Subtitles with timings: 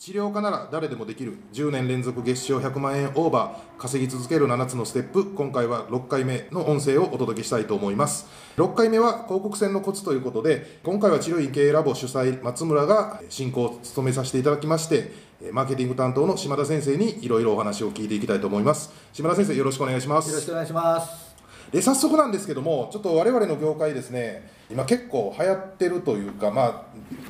[0.00, 8.26] 治療家なら誰でもできる10年連続月賞100万円オーバー稼ぎ続ける7つのステップ今回は6回目の音声をお届けしたいと思います。
[8.56, 15.12] 6回目は広告戦のコツということで今回は治療院経営ラボ主催松村が進行を務めさせていただきまして
[15.52, 18.90] マーケティング担当の島田先生にいろいろお話を聞いていきたいと思います。
[19.12, 20.30] 島田先生よろしくお願いします。
[20.30, 21.36] よろしくお願いします。
[21.72, 26.84] で早速なんですけどもちょっと我々の業界ですね今結構流行ってるというかまあ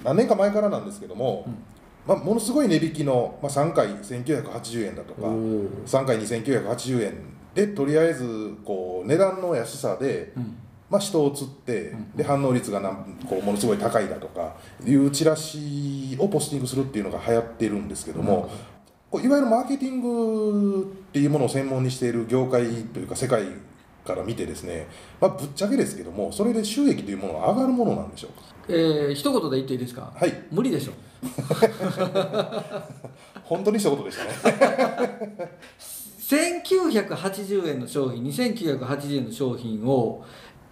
[0.05, 1.80] 何年か前からなんですけども、うん
[2.11, 7.15] まあ、ものすごい値引きの、まあ、3回1980円だとか3回2980円
[7.55, 10.57] でとりあえずこう値段の安さで、うん、
[10.91, 18.51] まあ、人を釣って、うん、で反応率がなんこうものすごい高いだとかいうチラシをポスティングするっていうのが流行ってるんですけども、
[19.09, 23.45] こういわゆるマーケティングっていうものを専門にしている業界というか世界
[24.05, 24.89] から見てですね、
[25.21, 30.13] まあ、ぶっちゃけですけどもそれで収益というものは上がるものなんでしょうか、えー、一言で言っていいですか？
[30.15, 30.33] はい。
[30.51, 30.93] 無理でしょ。
[33.45, 34.31] 本当に一言でしたね。
[36.19, 40.25] 1980円の商品2980円の商品を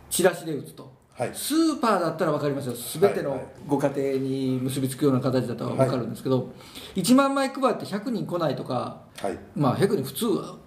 [0.08, 2.74] チラシで打つと、はい、スーパーだったら分かりますよ。
[3.00, 6.44] 全てのご家庭に結びつくような形だったら分かるんですけど、は
[6.94, 10.26] い、1万枚配って100人来ないとか、はい、まあ100人普通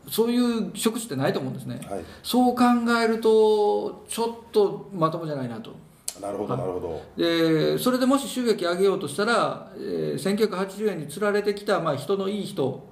[0.09, 2.63] そういう職種ってないと思うんですね、はい、そう考
[3.01, 5.73] えるとちょっとまともじゃないなと。
[6.19, 7.01] なるほどなるほど。
[7.15, 12.85] でそれでもし収益上げようとしたら、えー、1980円につられてきた、まあ、人のいい人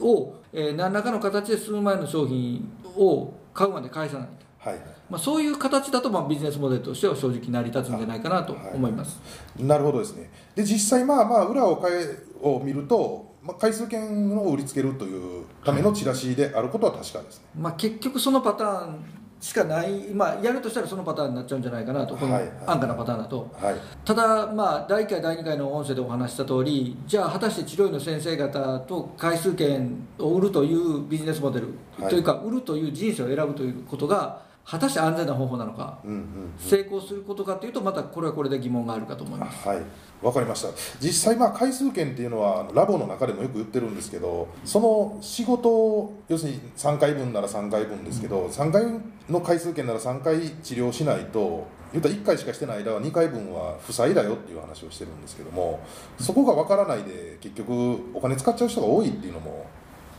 [0.00, 4.28] を、えー、何らかの形で数万円の商品を買うまで返さない
[4.62, 4.70] と。
[4.70, 9.20] はいまあ、そういう形だとまあビジネスモデルとしては正直成り立つんじゃないかなと思います、
[9.56, 10.30] はい、なるほどですね。
[10.54, 19.04] で実際まあまあ裏を変えを見ると、まあ、回数券を売りつけるというためのチラシであることは確かですね、まあ、結局そのパターン
[19.40, 31.68] しかない、まあ、やるとしたらそのパターンになっちゃうんじゃないかなと、この安価なパターンだと、はい、ただ、まあ、第1回、第2回の音声でお話した通り、じゃあ、果たして治療院の先生方と回数券を売るというビジネスモデル、
[32.00, 36.24] はい、というか、売るという人生を選ぶということが、果たして安全な方法なのか、うんうんうん、
[36.58, 39.68] 成功することかというと、またこれはこれで疑問があるかと思います。
[39.68, 39.82] はい
[40.22, 40.68] 分かりました。
[40.98, 48.84] 実際まあ回数券っていうのはラボの中でもよく言ってるんですけどその仕事要するに3回分なら3回分ですけど、うん、3回
[49.28, 55.80] の回数券なら3回治療しないと言ったら1回しかしてない間は2回分は負債だよっていう話をしてるんですけども
[56.18, 59.66] そこが分からないで結局お金使っちゃう人が多いっていうのも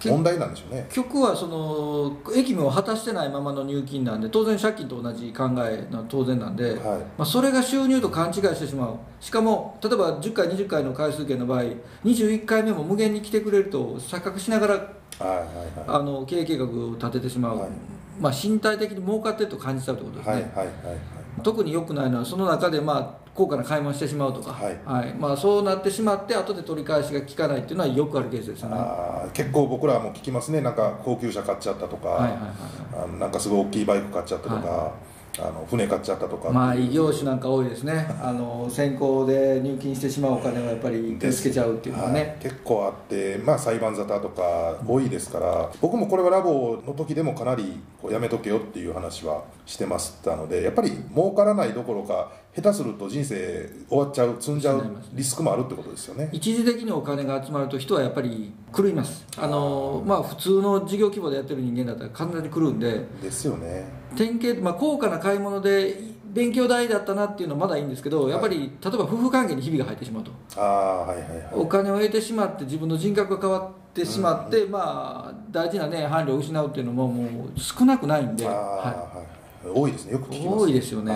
[0.06, 0.86] 問題なんでしょうね。
[0.90, 8.98] 結局はその役務を果たしてないままの入金なんで当然借金と同じ考えの当然なんで、はい、まあ、それが収入と勘違いしてしまう。
[9.20, 11.64] しかも例えば10回20回の回数券の場合
[12.06, 14.84] 21回目も無限に来てくれると錯覚しながら、はい
[15.24, 15.46] はいはい、
[15.88, 17.70] あの経営計画を立ててしまう、はい、
[18.20, 20.98] まあ、身体的に儲かってると感じちゃうということですね、はいはいはいはい、
[21.44, 28.62] 特に良くないのはその中でまあ高価な買い物してしまうとか、はい、はい、まあ、そうなってしまって後で取り返しが効かないっていうのはよくあるケースです。
[28.62, 28.78] よね
[29.34, 30.62] 結構僕らも聞きますね。
[30.62, 34.92] なんか高級車買っちゃったとか、はいはいはい、なんかすごい大きいバイク買っちゃったとか、はい
[35.40, 36.50] あの船買っちゃったとか。
[36.50, 38.08] まあ異業種なんか多いですね。
[38.22, 54.84] あの先行で入金してしまうお金はやっぱり手つけちゃうっていうのはね、はい、結構あって、まあ、裁判沙汰とか多いですから、うん、僕もこれはラボの時でもかなりこうやめとけよっていう話はしてましたのでやっぱり儲からないどころか下手すると人生終わっちゃう積んじゃう
[55.14, 56.30] リスクもあるってことですよね。
[56.32, 59.28] 一時的にお金が集まると人はやっぱり狂います。
[59.38, 63.06] あのまあ普通の事業規模でやってる人間だったら完全に狂うんで。
[63.22, 70.32] ですよね典型、まあ、高価な買い物で勉強代だったなっていうのはまだいいんですけど、やっぱり、例えば夫婦関係にひびが入ってしまうと。
[70.56, 79.24] あ、はいはいはい、お金を得てしまって自分の人格が変わってしまって、うん、まあ大事なね伴侶を失うっていうのももう少なくないんで、は
[79.66, 79.68] い。
[79.68, 80.14] 多いですね。
[80.14, 81.14] よく聞きます多いですよね、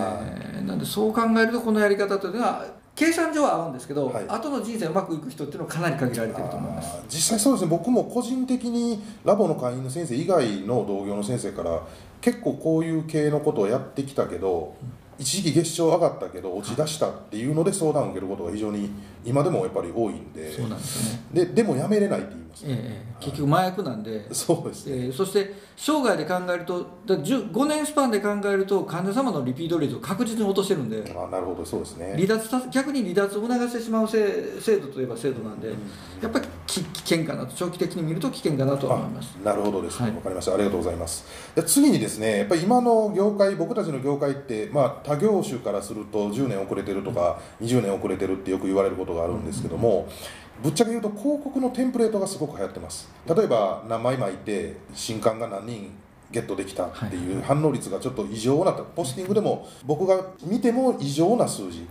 [0.66, 2.64] なんでそう考えるとこのやり方というのは
[2.94, 7.02] 計算上は合うんですけど、はい、後の人生うまくいく人っていうのはかなり限られてると思います。
[7.08, 7.70] 実際そうですね。
[7.70, 11.82] 僕も個人的にラボの会員の先生以外の同業の先生から
[12.20, 15.02] 結構こういう系のことをやってきたけど、うん。
[15.18, 18.90] 一時期月賞上がったけど落ち出したっていうので相談を受けることが非常に
[19.24, 20.42] 今でもやっぱり多いんで。
[20.42, 21.20] ですね。
[21.32, 24.32] ででもやめれないって言います、ね、ええ、結局麻薬なんで。
[24.32, 31.02] そうです、ね、えー、そして生涯で考えるとだ5年スパンで考えると患者様のリピート率を確実に落としてるんで。
[31.16, 31.64] あなるほど。
[31.64, 32.14] そうですね。
[32.14, 34.20] 離脱逆に離脱を促してしまう制
[34.78, 35.74] 度といえば制度なんで、うん、
[36.22, 39.34] やっぱり危険かなと長期的に見ると危険かなと思います。
[39.42, 39.98] なるほどです。
[40.00, 40.54] ね、はい、分かりました。
[40.54, 41.24] ありがとうございます。
[41.66, 50.08] 次にですねやっぱり今の業界僕たちの業界ってまあ他業種からすると10年遅れてるとか20年遅れてるってよく言われることがあるんですけども、
[50.62, 53.08] ぶっちゃけ言うと広告のテンプレートがすごく流行ってます。
[53.26, 55.90] 例えば名前巻いて新刊が何人
[56.32, 61.86] ゲットできたっていう反応率がちょっと異常なポスティングでも僕が見ても異常な数字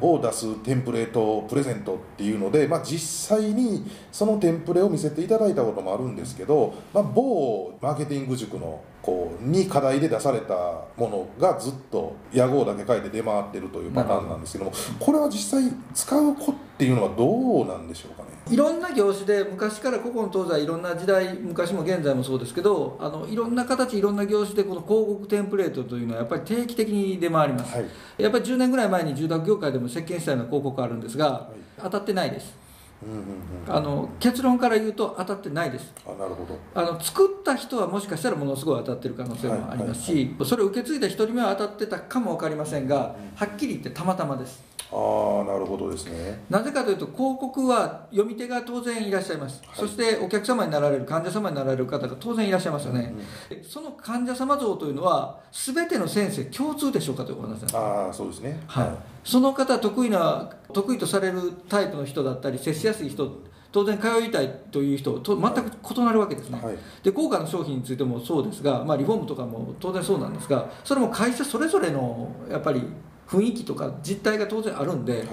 [0.00, 10.54] を出すテンプレートプレゼントっていうので、まあ、実際にそのテンプレを見せていただいたこともあるんですけど、まあ、某マーケティング塾のこうに課題で出された
[10.96, 18.28] ものがずっと屋号だけ書いて出回ってるというパターンなんですけどもこれは実際使う子っていうのはどうなんでしょうかね？
[18.50, 27.86] いろんな業種で昔から古今東西いろんな時代昔も現在もそうですけどあのいろんな形いろんな業種でこの広告テンプレートというのはやっぱり定期的に出回ります、はい、
[28.18, 32.62] やっぱり10年ぐらい前に住宅業界でも石鹸したような広告あるんですが、はい、当たってないです。
[33.66, 35.92] あの結論から言うと当たってないです。
[36.06, 36.56] あなるほど。
[36.74, 44.62] あの作った人はもしかしたらものすごい当たってる可能性もありますし、それを受け継いだ1人目は当たってたかも分かりませんがはっきり言ってたまたまです
[44.94, 46.44] ああなるほどですね。
[46.50, 53.14] なぜかというと広告は読み手が当然いらっしゃいます、はい、そしてお客様になられる患者様になられる方が当然いらっしゃいますよね、
[53.50, 58.60] うんうん、その患者様像というのは全ての先生共通でしょうかというお話なんですああそうですね。
[58.66, 58.88] はい、
[59.24, 63.40] その方得意な得意とされるタイプの人だったり接しやすい人
[63.72, 72.82] 当然通いたいという人と全く異なるわけですね、はい、で高価な商品についてもそうですが、まあ、リフォームとかも当然そうなんですがそれも会社それぞれのやっぱり
[73.28, 75.24] 雰囲気とか実態が当然あるんで、はい、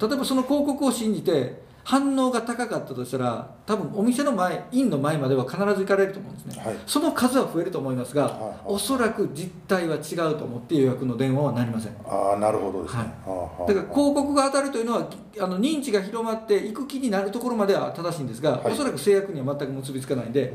[0.00, 11.92] 例えばその広告を信じて反応が高かったとしたら多分お店の前院の前までは必ず行かれると思うんですね、はい、その数は増えると思いますが、はいはい、おそらく実態は違うと思って予約の電話はなりません。
[12.06, 20.54] ああなるほどですね、はい、だから広告が当たるというのはあの認知が広まって行く気になるところまでは正しいんですが、はい、おそらく制約には全く結びつかないんで、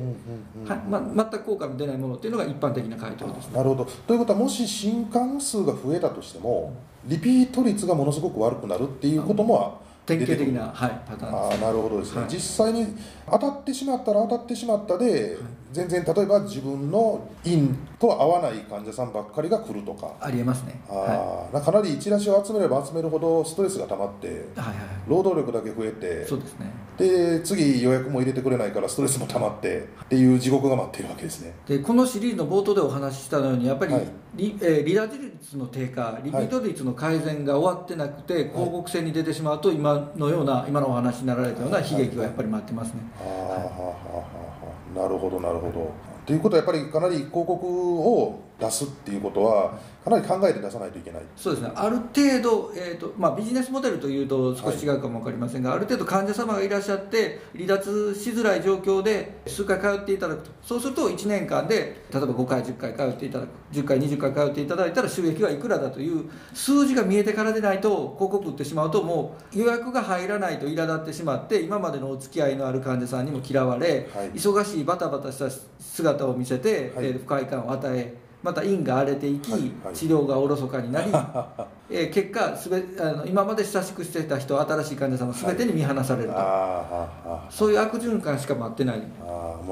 [0.68, 0.78] はい。
[0.90, 3.86] ま、全く効果の出ないものっていうのが一般的な回答です、ね、なるほど。
[3.86, 6.74] ということはもし新刊数が増えたとしても
[7.06, 9.81] リピート率がものすごく悪くなるっていうことも
[10.17, 12.95] 典型的な、はい、パターンですあなるほどですね、はい、実際に
[13.29, 15.38] 当たってしまったら当たってしまったで、はい、
[15.71, 20.15] 全然例えば自分の院と合わない患者さんばっかりが来るとか。
[20.19, 20.81] ありえますね。
[20.89, 24.35] あ、はい、かなりチラシを集めれば集めるほどストレスが溜まって、はい
[24.67, 24.75] はい、
[25.07, 31.54] 労働力だけ増えてそうですねで次予約も入れてくれないからストレスも溜まってっていう地獄が待っているわけですね。
[31.66, 34.07] でこのシリーズの冒頭でお話ししたようにやっぱり、はい。
[34.36, 43.25] リえー、離脱率の低下リピート率の改善が終わってなくて、はい、広告戦に出てしまうと今のような今のお話になられたような悲劇はやっぱり待ってますね、は
[44.94, 45.92] い、なるほどなるほど。
[46.28, 51.21] ということはやっぱりかなり広告を出すっていうことはかなり考えて出さないといけない。
[51.35, 51.71] そうですね。
[51.75, 60.51] ある程度、えーとまあ、ビジネスモデルというと少し違うかも分かりませんが、はい、ある程度患者様がいらっしゃって離脱しづらい状況で数回通っていただくと。
[60.61, 63.50] そうすると1年間で例えば5回10回通っていただく。
[63.71, 81.12] 10回20回通っていただいたら収益はいくらだという数字が見えてからでないと広告打ってしまうともう予約が入らないと苛立ってしまって今までのお付き合いのある患者さんにも嫌われ、はい、忙しいバタバタした姿を見せて、はい、えー、不快感を与えまた陰が荒れていき、はいはい、治療がおろそかになり、
[81.91, 89.01] えー、結果すべあの今まで親しくしてた人新しい患者さんは全てに見放されると、はい、そういう悪循環しか待ってない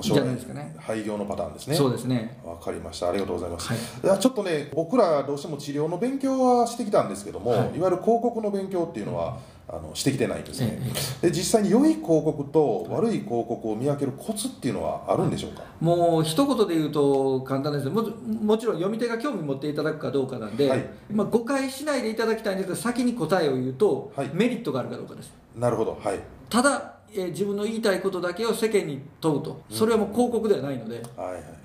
[0.01, 0.75] じゃないですかね。
[0.79, 1.75] 廃業のパターンですね。
[1.75, 2.39] そうですね。
[2.43, 3.09] わかりました。
[3.09, 3.69] ありがとうございます、
[4.05, 10.79] はい、ちょっとね僕らどうしても治療の勉強はしてきたんですけども、はい、いわゆる広告の勉強っていうのは、うんあのしてきてないんですね、
[11.21, 15.63] で実際に良い広告と悪い広告を見分けるコツっていうのはあるんでしょうか？
[15.81, 25.33] もう一言で言うと簡単ですももちろん読み手が興味持っていただくかどうかなんで、はい、まあ、誤解しないでいただきたいんですが先に答えを言うと、はい、メリットがあるかどうかです。
[25.55, 25.99] なるほど。
[26.01, 26.19] はい。
[26.49, 29.61] ただえー、自分の言いたいことだけを世間に問うと。
[29.69, 31.01] それはもう広告ではないので、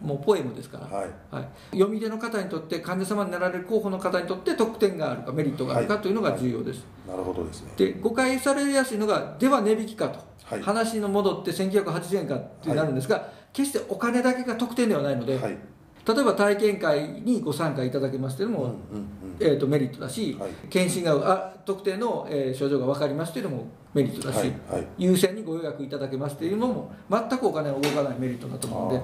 [0.00, 1.10] もうポエムですから、はい。
[1.30, 7.72] はい、読み手の方にとって患者様になられる候補の方にとって得点があるかメリットがあるかというのが重要です、なるほどですね。
[7.76, 10.20] で誤解されやすいのがでは値引きかと、
[10.62, 15.38] 話の戻って1980円かってなるんですが、決してお金だけが得点ではないので、
[16.04, 29.00] 例えば体験会にご参加いただけますというのも、うんうんうん、えーと、メリットだし、はい、検診があ特定の、えー、症状が分かりますというのもメリットだし、はいはい、優先にご予約いただけますというのも全くお金が動かないメリットだと思うんで。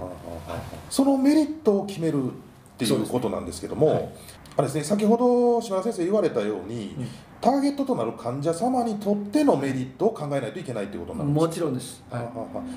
[0.90, 2.32] そのメリットを決める
[2.78, 4.12] っていうことなんですけども、
[4.56, 7.08] あれですね、先ほど島田先生言われたように、うん、
[7.40, 12.20] ターゲットとなる患者様にとってのメリットを考えないといけないということなんですもちろんです、は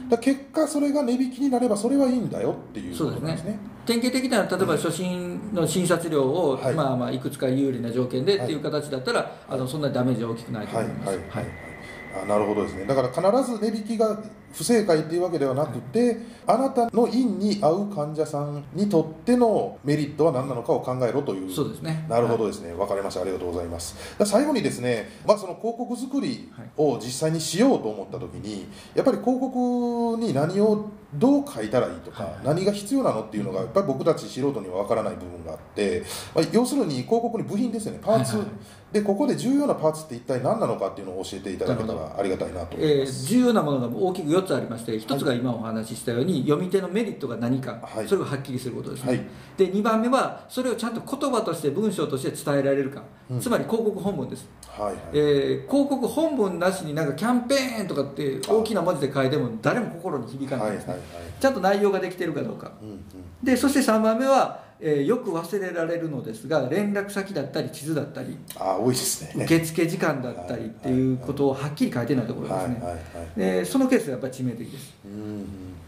[0.08, 3.60] い、だ結果それが値引きになればそれはいいんだよっていうことなんですね。
[3.86, 11.08] 典型的な例えば初診の診察料を、はい、まあ、まあいくつか有利な条件でっていう形だったら、あのそんなにダメージは大きくないと思います。
[11.08, 11.28] はいはい。
[11.30, 11.46] はい。
[12.24, 12.86] あなるほどですね。
[12.86, 14.22] だから必ず値引きが
[14.54, 21.52] 不正解っていうわけではなくて、あなたの院に合う患者さんにとってのメリットは何なのかを考えろという。
[21.52, 22.06] そうですね。
[22.10, 23.22] なるほどですね、分かりました。
[23.22, 23.96] ありがとうございます。
[24.26, 36.04] 最後にですね、まあ、その広告作りを実際にしようと思った時にやっぱり広告に何をどう書いたらいいとか、何が必要なのっていうのがやっぱり僕たち素人には分からない部分があって、
[36.34, 38.00] まあ、要するに広告に部品ですよね。
[38.02, 38.38] パーツ、
[38.92, 49.26] でここで重要なパーツって一体何なのかっていうのを教えていただけたらありがたいなと思います、えー、重要なものが大きく4つありまして1つが今お話ししたように読み手のメリットが何か、はい、それをはっきりすることですね、はい、
[49.58, 63.06] で2番目はそれをちゃんと言葉として文章として伝えられるか、うん、つまり広告本文です、はいはい、えー、広告本文なしになんかキャンペーンとかって大きな文字で書いても誰も心に響かないですね、はいはいはい、ちゃんと内容ができてるかどうか、うんうん、
[63.44, 69.46] でそして3番目はえー、よく忘れられるのですが連絡先だったり地図だったりあ多いですね。
[69.46, 72.84] 受付時間だったりっていうことをはっきり書いてないところですね、はい
[73.44, 74.94] はいはい、そのケースはやっぱり致命的です。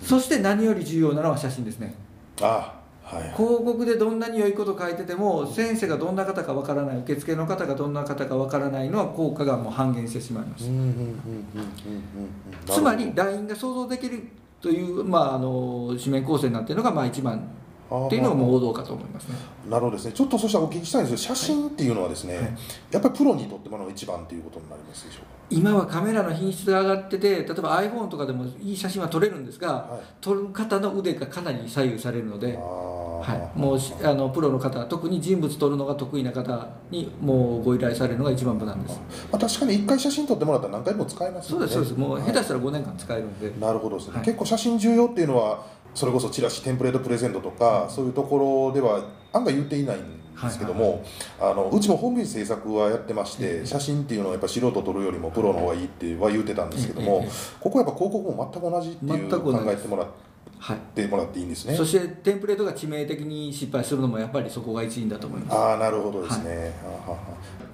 [0.02, 1.96] そして何より重要なのは写真ですね。
[2.42, 10.70] あはい、広告でどんなに良いこと書いてても先生がどんな方かわからない受付の方がどんな方かわからないのは効果がもう半減してしまいます。
[12.66, 14.24] つまり LINE が想像できる
[14.62, 17.46] という、まあ、あの紙面構成になっているのがまあ一番
[18.08, 19.36] っていうのも王道かと思いますね。
[19.70, 20.12] なるほどですね。
[20.14, 22.46] ちょっとそしたらお聞きしたいんですけど、写真っていうのはですね、はい、
[22.92, 25.28] やっぱりプロにとってもの一番っていうことになりますでしょうか？
[25.50, 32.60] 今はカメラの品質が上がってて、例えば iPhone とかでもいい写真は撮れるんですが、はい、撮る方の腕がかなり左右されるので。
[33.24, 39.00] はい、もうあのプロの方特に人物撮るのが得意な方にもうご依頼されるのが一番無難です、
[39.32, 41.94] まあ、確かに一回写真撮ってもらったら何回も使えます、ね、そうですそうです。
[41.98, 50.00] もう下手したら5年間使えるんで、なるほどですね、結構写真重要っていうのはそれこそチラシテンプレートプレゼントとかそういうところでは案外言っていないん
[50.42, 51.06] ですけども、
[51.40, 57.26] あのうちもホームページ制作はやってまして、写真っていうのはやっぱ素人撮るよりもプロの方がいいっては言ってたんですけども、
[57.60, 60.33] ここはやっぱ広告も全く同じっていう考えてもらって。
[60.64, 61.76] はい、ってもらっていいんですね。
[61.76, 65.58] そしてテンプレートが致命的に失敗するのもやっぱりそこが一因だと思います。
[65.58, 66.74] ああなるほどですね、
[67.06, 67.18] は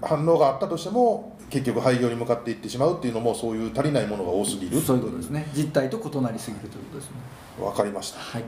[0.03, 5.47] い、反応があったとしても結局廃業に向かっていってしまうっていうのもそういう足りないものが多すぎるそういうことですね。
[5.53, 7.17] 実態と異なりすぎるということですね。
[7.59, 8.43] 分かりました、はい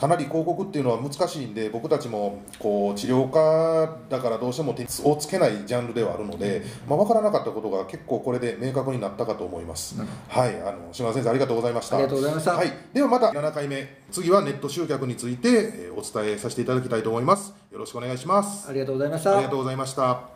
[0.00, 9.96] かなり広告っていうのは難しいんで僕たちもこう治療科だからどうしても点をつけないジャンルではあるので、まあ、分からなかったことが結構これで明確になったかと思います、
[10.28, 10.60] はい。
[10.62, 11.96] あの島田先生ありがとうございました。
[11.96, 17.54] ありがとうございました、はい、ではまた7回目次はネット集客についてお伝えさせていただきたいと思います。
[17.72, 18.68] よろしくお願いします。
[18.68, 19.34] ありがとうございました。
[19.34, 20.35] ありがとうございました